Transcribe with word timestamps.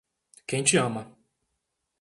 Quem 0.47 0.63
te 0.63 0.79
ama 0.79 1.05